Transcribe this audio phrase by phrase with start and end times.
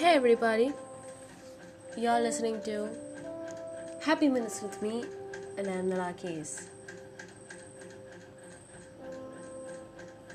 [0.00, 0.72] Hey everybody,
[1.94, 2.88] you're listening to
[4.00, 5.04] Happy Minutes with me,
[5.58, 6.70] and I'm Nala Case.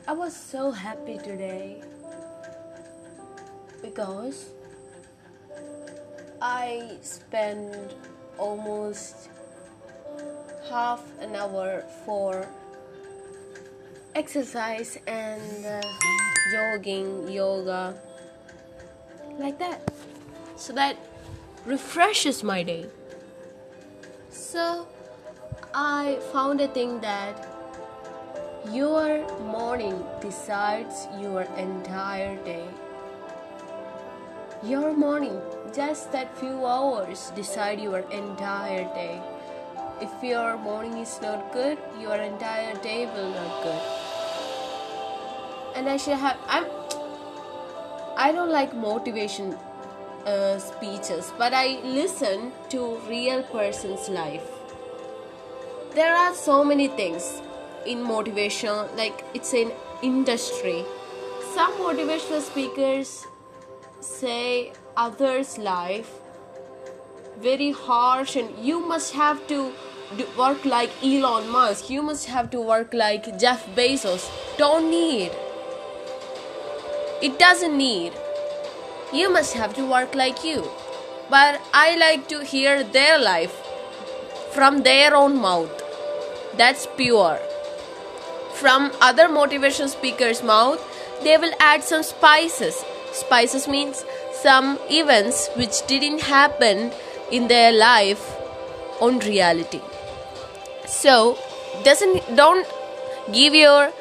[0.08, 1.82] I was so happy today
[3.82, 4.52] because
[6.40, 7.96] I spent
[8.38, 9.30] almost
[10.70, 12.48] half an hour for
[14.14, 15.82] exercise and uh,
[16.52, 17.98] jogging, yoga,
[19.38, 19.92] like that.
[20.56, 20.98] So that
[21.66, 22.86] refreshes my day.
[24.30, 24.88] So
[25.74, 27.48] I found a thing that
[28.72, 32.66] your morning decides your entire day.
[34.64, 35.40] Your morning,
[35.76, 39.22] just that few hours, decide your entire day.
[40.02, 43.82] If your morning is not good, your entire day will not good.
[45.76, 46.38] And I should have.
[46.48, 46.66] I'm.
[48.18, 49.58] I don't like motivation
[50.26, 54.48] uh, speeches, but I listen to real person's life.
[55.94, 57.42] There are so many things
[57.86, 60.86] in motivation, like it's an industry.
[61.54, 63.26] Some motivational speakers
[64.00, 66.10] say others' life
[67.40, 69.74] very harsh, and you must have to
[70.38, 71.90] work like Elon Musk.
[71.90, 74.30] You must have to work like Jeff Bezos.
[74.58, 75.32] Don't need.
[77.26, 78.14] It doesn't need.
[79.12, 80.64] You must have to work like you.
[81.28, 83.56] But I like to hear their life
[84.52, 85.72] from their own mouth.
[86.56, 87.40] That's pure.
[88.54, 90.80] From other motivation speakers' mouth,
[91.24, 92.86] they will add some spices.
[93.12, 94.06] Spices means
[94.44, 96.92] some events which didn't happen
[97.32, 98.24] in their life
[99.02, 99.82] on reality.
[100.86, 101.40] So,
[101.84, 102.68] doesn't don't
[103.34, 103.92] give your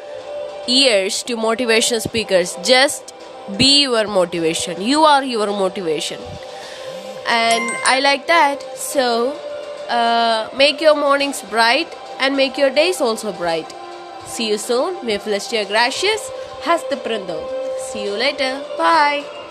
[0.69, 2.57] ears to motivation speakers.
[2.63, 3.14] Just
[3.57, 4.81] be your motivation.
[4.81, 6.21] You are your motivation.
[7.27, 8.63] And I like that.
[8.77, 9.33] So,
[9.89, 11.89] uh, make your mornings bright
[12.21, 13.73] and make your days also bright.
[14.27, 15.05] See you soon.
[15.07, 16.31] May Celestia Gracious
[16.63, 16.97] has the.
[17.93, 18.63] See you later.
[18.79, 19.44] Bye.